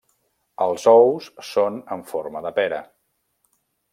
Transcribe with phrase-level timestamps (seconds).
[0.63, 2.83] Els ous són en forma de pera.